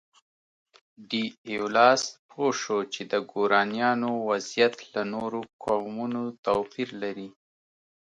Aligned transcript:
ډي 1.09 1.23
ایولاس 1.49 2.01
پوه 2.29 2.49
شو 2.61 2.79
چې 2.93 3.01
د 3.11 3.13
ګورانیانو 3.31 4.11
وضعیت 4.29 4.73
له 4.93 5.01
نورو 5.13 5.39
قومونو 5.63 6.21
توپیر 6.45 6.89
لري. 7.01 7.29